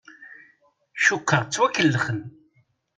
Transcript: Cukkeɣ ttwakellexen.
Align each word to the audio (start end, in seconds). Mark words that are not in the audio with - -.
Cukkeɣ 1.03 1.41
ttwakellexen. 1.45 2.21